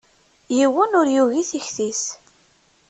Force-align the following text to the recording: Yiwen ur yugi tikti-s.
Yiwen 0.57 0.91
ur 0.99 1.07
yugi 1.15 1.43
tikti-s. 1.49 2.03